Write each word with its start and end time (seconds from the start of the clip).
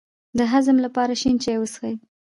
د 0.37 0.39
هضم 0.51 0.77
لپاره 0.85 1.13
شین 1.21 1.35
چای 1.43 1.57
وڅښئ 1.59 1.95